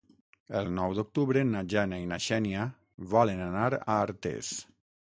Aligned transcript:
El 0.61 0.71
nou 0.77 0.95
d'octubre 0.99 1.43
na 1.51 1.61
Jana 1.75 2.01
i 2.05 2.09
na 2.13 2.21
Xènia 2.31 2.65
volen 3.15 3.47
anar 3.53 3.71
a 3.79 4.03
Artés. 4.09 4.55